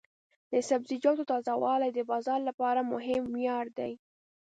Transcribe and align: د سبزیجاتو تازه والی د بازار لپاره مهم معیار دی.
د 0.51 0.53
سبزیجاتو 0.69 1.23
تازه 1.31 1.53
والی 1.63 1.89
د 1.93 1.99
بازار 2.11 2.39
لپاره 2.49 2.79
مهم 2.93 3.23
معیار 3.33 3.65
دی. 3.77 3.93